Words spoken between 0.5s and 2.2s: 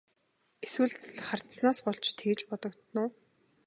Эсвэл хардсанаас болж